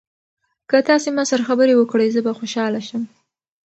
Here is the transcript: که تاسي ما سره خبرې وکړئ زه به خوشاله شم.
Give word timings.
که 0.69 0.77
تاسي 0.87 1.09
ما 1.15 1.23
سره 1.31 1.43
خبرې 1.49 1.73
وکړئ 1.75 2.07
زه 2.15 2.21
به 2.25 2.31
خوشاله 2.39 2.81
شم. 2.87 3.03